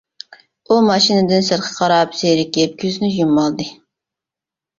ئۇ 0.71 0.77
ماشىنىدىن 0.85 1.45
سىرتقا 1.49 1.69
قاراپ 1.81 2.17
زېرىكىپ 2.23 2.75
كۆزىنى 2.81 3.11
يۇمۇۋالدى. 3.19 3.69